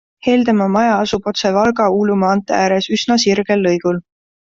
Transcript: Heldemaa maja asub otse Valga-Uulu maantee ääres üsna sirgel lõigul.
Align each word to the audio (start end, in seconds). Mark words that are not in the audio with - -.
Heldemaa 0.27 0.69
maja 0.75 0.95
asub 1.01 1.27
otse 1.31 1.51
Valga-Uulu 1.57 2.15
maantee 2.21 2.57
ääres 2.61 2.89
üsna 2.97 3.19
sirgel 3.25 3.63
lõigul. 3.67 4.01